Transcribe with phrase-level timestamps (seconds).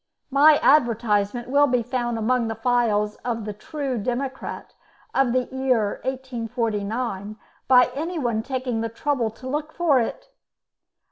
[0.31, 4.73] My advertisement will be found among the files of the 'True Democrat'
[5.13, 7.35] of the year 1849
[7.67, 10.29] by anyone taking the trouble to look for it.